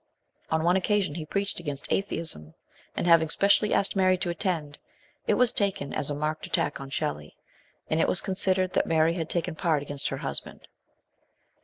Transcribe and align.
On 0.49 0.63
one 0.63 0.75
occasion 0.75 1.13
he 1.13 1.27
preached 1.27 1.59
against 1.59 1.91
Atheism, 1.91 2.55
and, 2.97 3.05
having 3.05 3.29
specially 3.29 3.71
asked 3.71 3.95
Mary 3.95 4.17
to 4.17 4.31
attend, 4.31 4.79
it 5.27 5.35
was 5.35 5.53
taken 5.53 5.93
as 5.93 6.09
a 6.09 6.15
marked 6.15 6.47
attack 6.47 6.81
on 6.81 6.89
Shelley, 6.89 7.35
and 7.87 7.99
it 7.99 8.07
was 8.07 8.19
considered 8.19 8.73
that 8.73 8.87
Mary 8.87 9.13
had 9.13 9.29
taken 9.29 9.53
part 9.53 9.83
against 9.83 10.09
her 10.09 10.17
husband. 10.17 10.67